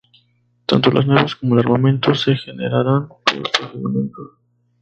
Tanto 0.65 0.89
las 0.89 1.05
naves 1.05 1.35
como 1.35 1.53
el 1.53 1.59
armamento 1.59 2.15
se 2.15 2.35
generarán 2.35 3.07
por 3.07 3.51
procedimientos. 3.51 4.31